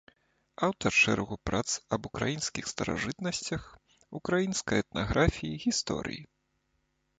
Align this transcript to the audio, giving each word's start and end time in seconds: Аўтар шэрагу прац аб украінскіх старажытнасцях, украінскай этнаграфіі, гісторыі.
Аўтар 0.67 0.91
шэрагу 1.01 1.35
прац 1.49 1.67
аб 1.97 2.01
украінскіх 2.09 2.71
старажытнасцях, 2.73 3.69
украінскай 4.23 4.77
этнаграфіі, 4.87 5.61
гісторыі. 5.69 6.21